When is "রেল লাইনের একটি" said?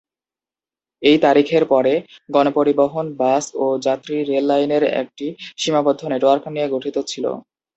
4.21-5.27